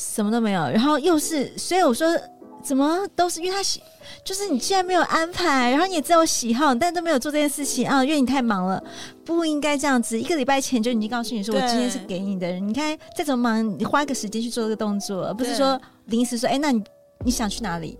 [0.00, 2.18] 什么都没有，然后又是，所以我说。
[2.62, 3.82] 怎么都是因为他喜，
[4.22, 8.84] 就是你既然没有安排，然后你也知道我喜好，但都没有做这件事情啊，因为你太忙了，
[9.24, 10.20] 不应该这样子。
[10.20, 16.84] 一个礼拜前就已经告诉你说，我今天是给你的人，你看再怎么忙，你花一个时间去做这个动作，而不是说临时说，哎，那你
[17.24, 17.96] 你想去哪里？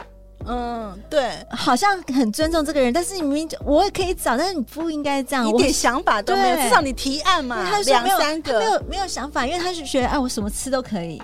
[0.47, 11.23] 嗯，对，好像很尊重这个人，但是你明明我也可以找，但是你不应该这样，一点想法都没有，至少你提案嘛，他两三个，没有没有想法，因为他是觉得，哎，我什么吃都可以，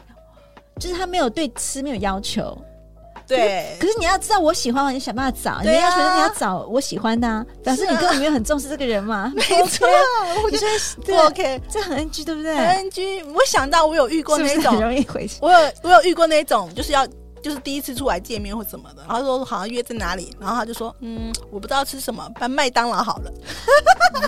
[0.78, 2.56] 就是他没有对吃没有要求。
[3.28, 5.60] 对，可是你要知道我喜欢嘛，你想办法找。
[5.60, 9.32] 你要觉得你要找我喜欢的，啊表示你根本没有很重视这个人嘛。
[9.34, 9.88] 没错，
[10.44, 12.54] 我觉得不 OK，这很 NG，对不对？
[12.54, 13.24] 很 NG。
[13.34, 15.38] 我想到我有遇过那种很容易回去。
[15.40, 17.04] 我有我有遇过那种，就是要
[17.42, 23.32] 就是第一次出来见面或什么的，然后说好像约在哪里，然后他就说嗯，我不知道吃什么，办麦当劳好了。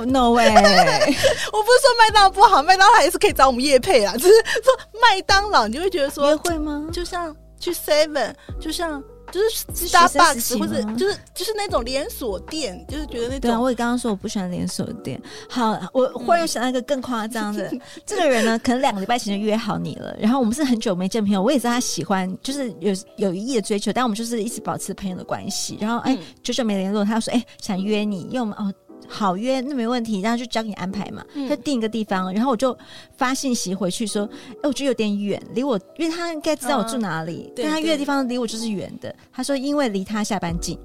[0.06, 0.48] No way！
[0.54, 4.14] 我不是说麦当劳不好，麦当劳也是可以找我们叶配啊。
[4.16, 6.86] 只是说麦当劳，你就会觉得说约会吗？
[6.92, 7.34] 就像。
[7.60, 13.40] 去 Seven，就像就是 Starbucks 或者就是就是那种连锁店，就是觉得那种。
[13.40, 15.20] 对啊，我也刚刚说我不喜欢连锁店。
[15.48, 25.78] 好，我忽然又想到一个更夸张的， 嗯、这个人呢，可能两个礼拜前就约好你了，然后我们是很久没见朋友，我也知道他喜欢，就是有有一意的追求，但我们就是一直保持朋友的关系。
[25.80, 28.72] 然后哎，久久没联络，他说哎想约你，因为我们哦。
[29.08, 31.24] 好约，那没问题，然后就交给你安排嘛。
[31.48, 32.76] 他定一个地方，然后我就
[33.16, 34.28] 发信息回去说
[34.62, 40.78] ：“哎，我觉得有点远，离我，因为他应该知道我住哪里，但他约的地方离我就是远的。”他说：“因为离他下班近，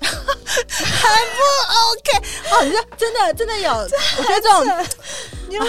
[0.00, 1.38] 还不
[1.90, 2.08] OK？
[2.50, 3.70] 哦，你说真的真的有，
[4.18, 4.86] 我觉得这种
[5.48, 5.66] 你会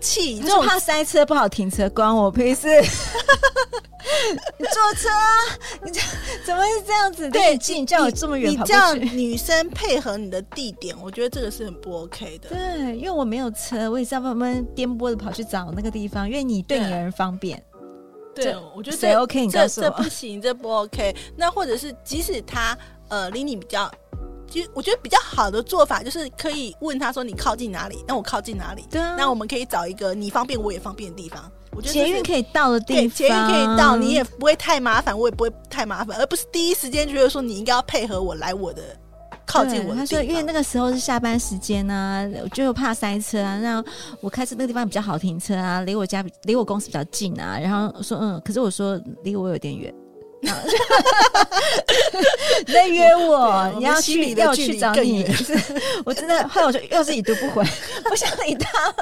[0.00, 2.68] 气，就怕塞车不好停车，关我屁事。
[4.58, 5.58] ”你 坐车啊？
[5.84, 6.00] 你这
[6.46, 7.28] 怎么会是这样子？
[7.30, 9.00] 对，近叫我这么远跑过去。
[9.00, 12.48] 你 叫女生配合你的地点，我觉得这个是很不 OK 的。
[12.48, 17.62] 对，因为我没有车，我也是要慢慢颠簸的跑去找那个地方，因为你对你而方便。
[18.34, 19.44] 对，我觉得这 OK？
[19.44, 21.14] 你告诉我，这不行，这不 OK。
[21.36, 22.76] 那或者是即使他
[23.08, 23.90] 呃离你比较，
[24.52, 28.04] 其实我觉得比较好的做法就是可以问他说，你靠近哪里？
[28.06, 28.84] 那我靠近哪里？
[28.90, 31.50] 对啊，那我们可以找一个你方便我也方便的地方。
[31.74, 38.82] 我觉得捷运可以到的地方，捷运可以到，你也不会太麻烦，我也不会太麻烦，而不是第一时间觉得说你应该要配合我来我的
[39.46, 40.00] 靠近我的。
[40.00, 43.82] 他说，因为那个时候是下班时间啊，我就怕塞车啊，那
[44.20, 47.58] 我开车那个地方比较好停车啊，离我家离我公司比较近啊。
[47.58, 49.94] 然后我说嗯，可是我说离我有点远。
[50.42, 50.50] 你
[52.72, 55.24] 在约我，你要去要去找你，
[56.04, 57.64] 我真的后来我就又是已读不回，
[58.04, 58.92] 不想理他，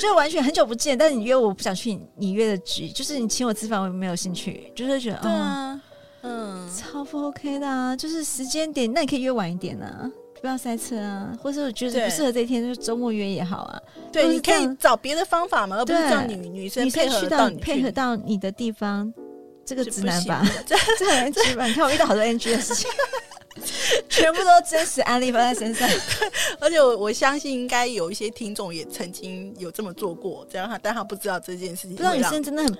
[0.00, 0.96] 就完全很久不见。
[0.96, 5.80] 但是你约我，我不想去你约的局，就是你请我吃饭，我也没有兴趣，就是觉得对啊，
[6.22, 10.08] 嗯，超不 OK 的啊，就是时间点，那你可以约晚一点啊，
[10.40, 13.80] 不要塞车啊，或者我觉得不适合这一天，就周末约也好啊。
[14.12, 19.12] 对，你可以找别的方法嘛，而不是叫女女生配合到你配合到你的地方。
[19.64, 21.68] 这个直男吧， 这这很直男。
[21.70, 22.90] 你看我遇到好多 NG 的事情，
[24.08, 25.88] 全部都真实案例发在身上。
[26.60, 31.92] 而且我我相信，应该有一些听众也曾经有这么做过，这样他但他不知道这件事情。
[31.92, 32.78] 不知道女生真的很。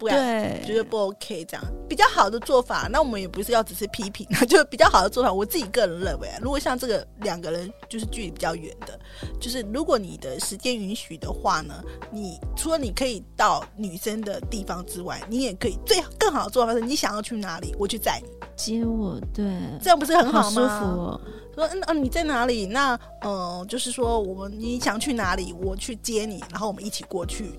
[0.00, 2.88] 不对，觉得不 OK，这样比较好的做法。
[2.90, 5.30] 那我们也不是要只是批评， 就比较好的做法。
[5.30, 8.98] 我自己个人认为，如果像这个两个人就是距离比较远的，
[9.38, 11.74] 就是如果你的时间允许的话呢，
[12.10, 19.20] 你除了你可以到女生的地方之外，你也可以最更好的做法是，你想要去哪里，我去载你接我。
[19.34, 19.44] 对，
[19.82, 20.42] 这样不是很好吗？
[20.42, 21.20] 好舒服哦。
[21.54, 22.64] 说嗯嗯，你在哪里？
[22.64, 27.52] 那嗯、呃，就是说我们你想去哪里，我去接你，然后我们一起过去，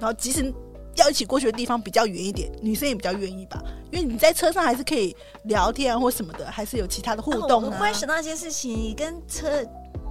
[0.00, 0.50] 然后即使。
[0.96, 7.68] 要一起过去的地方比较远一点，女生也比较愿意吧，因为你在车上还是可以聊天啊或什么的，还是有其他的互动啊。
[7.68, 9.64] 我忽然想到一件事情，跟车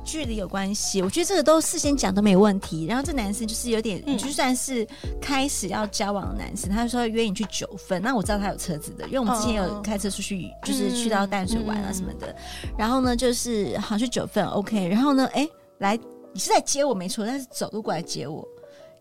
[0.04, 1.02] 距离有关系。
[1.04, 2.88] 我觉得这个都事先讲都没问题。
[2.88, 4.88] 然后这男生就是有点，嗯、就算是
[5.22, 8.02] 开始要交往的男生，他就说约你去九份。
[8.02, 12.28] 那我知道他有车子的，因为我们之前有开车出去，就是去到淡水玩啊什么的。
[12.64, 14.88] 嗯、然后呢，就是好去九份，OK。
[14.88, 15.96] 然后呢，哎，来，
[16.34, 18.44] 你是在接我没错，但是走路过来接我。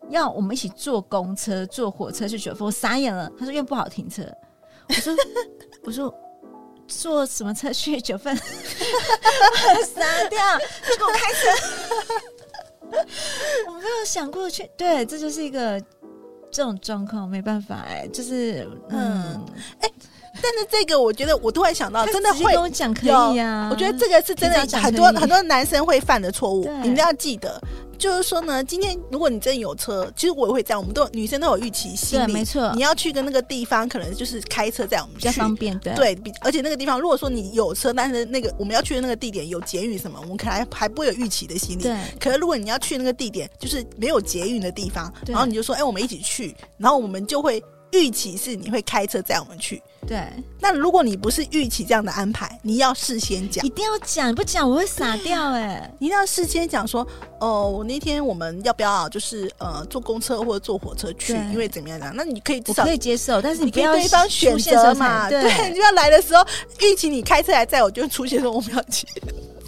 [0.09, 3.31] 要我们一起坐公车、坐火车去九份，我傻眼了。
[3.39, 4.23] 他说因为不好停车。
[4.89, 5.15] 我说
[5.85, 6.15] 我说
[6.89, 8.35] 坐什么车去九份？
[8.37, 8.43] 傻
[10.29, 11.47] 掉，给我开车。
[13.69, 15.81] 我没有想过去，对，这就是一个
[16.51, 19.41] 这种状况没办法哎、就是嗯，
[19.81, 19.89] 哎、
[20.43, 23.69] 但是这个我觉得我突然想到，真的会跟我讲可以啊。
[23.71, 27.61] 我觉得这个是真的很多很多男生会犯的错误，你一定要记得。
[27.99, 30.81] 就是说呢，今天如果你真的有车，其实我也会这样。
[30.81, 32.73] 我们都女生都有预期心理，对，没错。
[32.75, 35.93] 你要去跟那个地方，可能就是开车在我们去，比较方便，对。
[35.95, 41.83] 对，而且那个地方，如果说你有车，但是那个我们要去的那个地点有捷运什么，我们可能还还不会有预期的心理。
[41.83, 41.95] 对。
[42.19, 47.63] 可是如果你要去那个地点，就是没有捷运的地方，然后你就说，哎，我们一起去，然后我们就会。
[47.93, 50.25] 预期是你会开车载我们去，对。
[50.61, 57.07] 那如果你不是预期这样的安排，你要事先讲，一定要讲，不讲我会傻掉哎、 一定要事先讲说，
[57.41, 61.33] 哦，我那天我们要不要就是呃坐公车或者坐火车去？
[61.53, 62.13] 因为怎么样呢？
[62.15, 65.29] 那你可以至少可以接受，但是你不要对方选择嘛。
[65.29, 66.45] 对，你就要来的时候
[66.81, 69.07] 预期你开车来载我，就出现说我们要去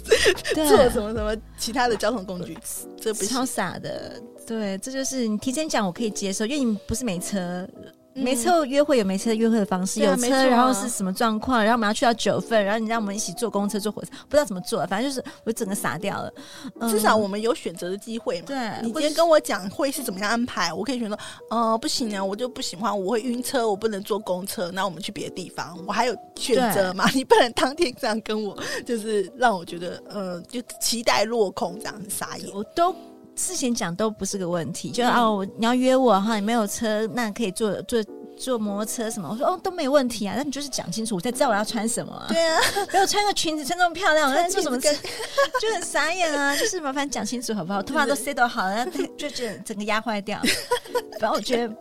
[0.55, 2.57] 坐什么什么其他的交通工具，
[3.01, 4.21] 这不超傻的。
[4.45, 7.67] 对，这就是你提前讲我可以接受，因为你不是没车。
[8.13, 16.31] 没车约会有没车约会的方式，嗯、有车然后是什么状况，然后我们要去到九份，然后你让我们一起坐公车坐火车，不知道怎么坐，反正就是我整个傻掉了。
[16.79, 18.47] 嗯、至少我们有选择的机会嘛。
[18.47, 21.17] 对，你今天跟我讲会是怎么样安排，我可以选择。
[21.49, 27.09] 呃，不行啊，我就不喜欢，我会晕车，我不能坐公车，那我们去别的地方，我还有选择嘛？
[27.15, 32.47] 你不能当天这样跟我，就是让我觉得呃，就期待落空，这样很傻眼。
[32.53, 32.93] 我都。
[33.35, 38.03] 事前讲都不是个问题，就哦，你要约我哈，你没有车，那可以坐坐
[38.37, 39.27] 坐摩托车什么？
[39.29, 42.25] 我说哦，都没问题啊，那你就是讲清楚，我才知道我要穿什么啊。
[42.29, 42.59] 对啊，
[42.93, 44.93] 没有穿个裙子穿这么漂亮， 我在做什么跟
[45.61, 47.81] 就很傻眼啊，就是麻烦讲清楚好不好？
[47.81, 48.85] 头发都 set 好了，
[49.17, 50.39] 就就整个压坏掉。
[51.19, 51.73] 反正我觉得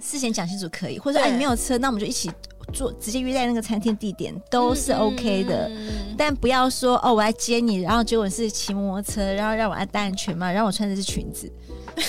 [0.00, 2.30] 事前讲清楚可以，或者说哎，你没有车，那我们就一起。
[2.72, 11.50] 做直接约在那个餐厅地点都是 OK 的，嗯、但不要说哦，我来接你，然后结果是骑摩托车，然后让我来戴安全帽，让我穿的是裙子，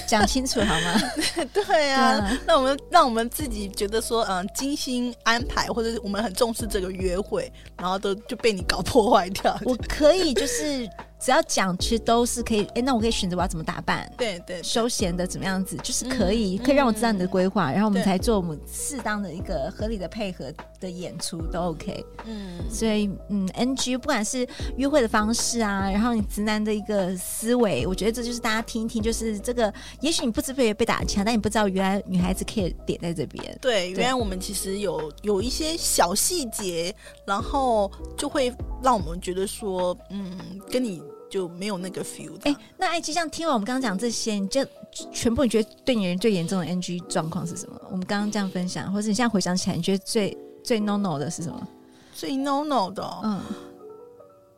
[0.07, 1.01] 讲清楚好吗？
[1.53, 9.57] 对啊，嗯、那我们让我们自己觉得说，嗯，精心安排，或者是我们很重视这个约会，然后都就被你搞破坏掉。
[9.65, 10.87] 我可以就是。
[11.25, 12.61] 只要讲，其实都是可以。
[12.65, 14.07] 哎、欸，那我可以选择我要怎么打扮？
[14.15, 22.05] 对对，休闲的怎么样子，就是可以，嗯、可以让我知道你的规划，嗯、然后我们才做我们适当的一个合理的配合的演出都 OK。
[22.25, 33.57] 嗯，所以嗯，NG 不管是约会的方式啊，然后你直男的一个思维，我觉得这就是大家听一听，就是这个，也许你不知不觉被打枪，但你不知道原来女孩子可以点在这边。
[33.59, 36.93] 对，原来我们其实有有一些小细节，
[37.25, 40.38] 然后就会让我们觉得说，嗯，
[40.69, 41.01] 跟你。
[41.35, 42.33] 就没有那个 feel。
[42.43, 44.65] 哎、欸，那艾姬，这样听完我们刚刚讲这些，你就
[45.11, 47.77] 全部你觉得对你人最严重的 NG 状况是什么？
[47.91, 51.67] 我们刚刚这样分享，或者你现在回想起来，你觉得最最 no no 的是什么？
[52.13, 53.41] 最 no no 的、哦，嗯，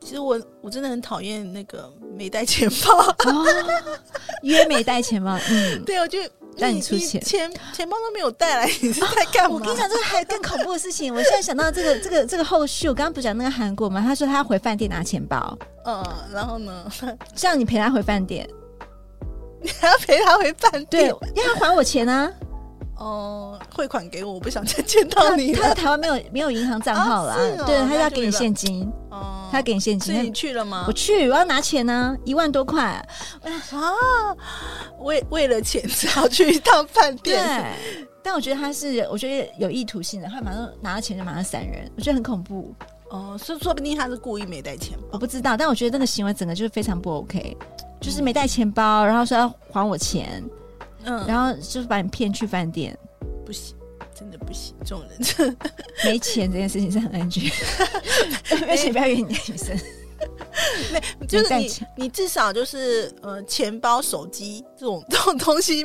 [0.01, 2.95] 其实我我真的很讨厌那个没带钱包，
[3.31, 3.45] 哦、
[4.43, 6.19] 约没带钱包，嗯， 对，我就。
[6.57, 9.55] 让你出钱，钱钱包都没有带来，你是在干嘛？
[9.55, 11.13] 我跟你讲，这个还更恐怖的事情。
[11.13, 14.01] 我现在想到这个这个这个后续，我刚刚不讲那个韩国吗？
[14.01, 16.91] 他说他要回饭店拿钱包，嗯，然后呢，
[17.35, 18.47] 这样你陪他回饭店，
[19.61, 22.31] 你还要陪他回饭店，对，要他还我钱啊。
[22.97, 25.53] 哦，汇款给我，我不想再见到你。
[25.53, 28.91] 他在台湾没有没有银行账号啦，对，他要给你现金。
[29.11, 30.15] 哦，他要给你现金。
[30.15, 30.85] 所以你去了吗？
[30.87, 33.05] 我去，我要拿钱呢，一万多块啊！
[34.99, 37.43] 为为了钱只好去一趟饭店。
[37.43, 42.73] 对，但我觉得他是，我觉得有意图性的，他马上拿了钱就马上闪人，我觉得很恐怖。
[43.09, 45.55] 哦，说说不定他是故意没带钱，我不知道。
[45.55, 47.55] 但我觉得那个行为整个就是非常不 OK，
[48.01, 50.43] 就是没带钱包，然后说要还我钱。
[51.07, 52.97] 嗯，然后就是把你骗去饭店，
[53.45, 53.75] 不行，
[54.13, 55.57] 真的不行，这种人。
[56.03, 57.49] 没钱这件事情是很安全，
[58.67, 59.79] 而且不要约你的女生，
[60.91, 65.81] 没就是你你至少就是呃钱包、手机这种 这种东西，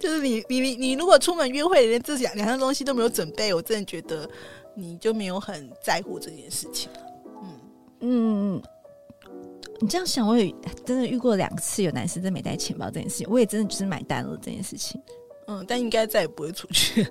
[0.00, 4.28] 就是你你你你如果出门约会连这两两样东西都没有准备，我真的觉得
[4.76, 6.88] 你就没有很在乎这件事情。
[7.42, 7.60] 嗯。
[8.00, 8.62] 嗯。
[9.80, 15.00] 你这样想，我也真的遇过两次有男生真没带钱包这件事情，我也真的就是买单了这件事情。
[15.46, 17.04] 嗯，但应该再也不会出去。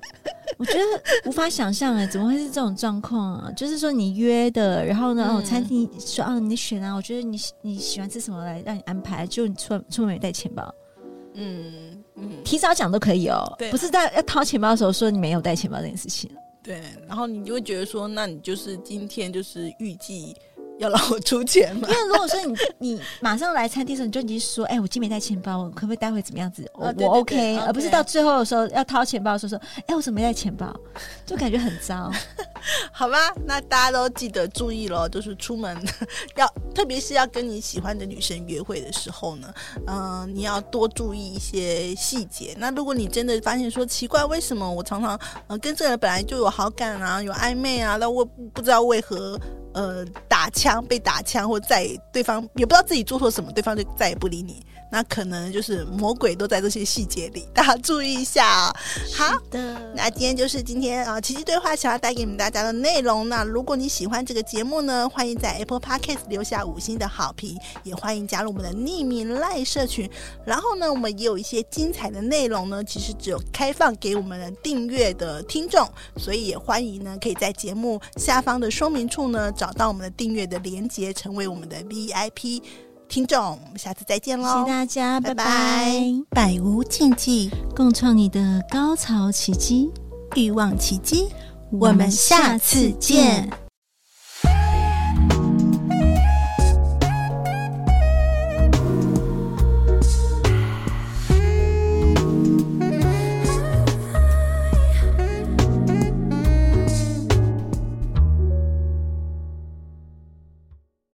[0.58, 3.50] 我觉得无法想象哎，怎么会是这种状况啊？
[3.52, 10.72] 就是说你约的，然后呢，嗯、哦，餐厅说啊，你选啊，我觉得你你喜欢吃什么来让你安排，就你出出门没带钱包。
[11.34, 16.30] 嗯嗯，提早讲都可以哦，对不是在要掏钱包的时候说你没有带钱包这件事情。
[16.62, 20.36] 对，然后你就会觉得说，那你就是今天就是预计。
[20.80, 21.86] 要让我出钱嘛？
[21.88, 26.68] 因为如果说你你马上来餐厅的时候，你就已经说，哎、欸，我今天没带钱包，我可不可以待会怎么样子？
[26.74, 30.74] 我、哦、我 OK，而不是到最后的时候要掏钱包的时候说，哎、欸，我怎么没带钱包？
[31.26, 32.10] 就感觉很糟。
[32.92, 35.76] 好吧，那大家都记得注意喽，就是出门
[36.36, 39.52] 要，特别是要跟你喜欢的女生约会的时候呢，
[39.86, 42.54] 嗯、呃，你要多注意一些细节。
[42.58, 49.40] 那如果你真的发现说奇怪，为什么我常常呃跟这个人本来就有好感啊，有暧昧啊，那我不知道为何
[49.72, 50.04] 呃
[50.40, 54.64] 打枪被打枪，或再对方也不知道自己做错什么，对方就再也不理你。
[54.92, 58.74] 那可能就是魔鬼都在这些细节里，大家注意一下哦。
[59.14, 63.28] 好的，那今天就是今天啊，奇迹对话想要带给你们大家的内容。
[63.28, 70.10] 那如果你喜欢这个节目呢，欢迎在 Apple Podcast 留下五星的好评，也欢迎加入我们的匿名赖社群。
[70.44, 82.62] 然后呢，我们也有一些精彩的内容呢，其实只有开放给我们的订阅的听众，所以也欢迎呢，可以在节目下方的说明处呢，找到我们的订阅的连接，成为我们的 VIP。
[83.08, 84.46] 听众，我们下次再见喽！
[84.46, 86.00] 谢谢大家，拜拜！
[86.30, 89.90] 百无禁忌，共创你的高潮奇迹，
[90.36, 91.28] 欲望奇迹，
[91.72, 93.50] 我们下次见。